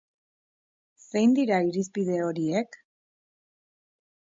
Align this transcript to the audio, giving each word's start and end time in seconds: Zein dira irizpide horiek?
Zein 1.09 1.37
dira 1.41 1.61
irizpide 1.67 2.19
horiek? 2.31 2.83